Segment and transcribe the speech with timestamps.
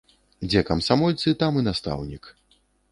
[0.49, 2.23] Дзе камсамольцы, там і настаўнік.